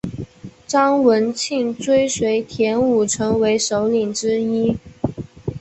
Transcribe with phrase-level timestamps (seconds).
[0.65, 4.75] 张文庆追随田五成为首领之一。